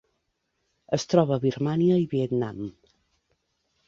[0.97, 2.65] Es troba a Birmània i Vietnam.